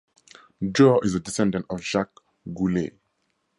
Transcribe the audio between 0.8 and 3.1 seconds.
is a descendant of Jacques Goulet.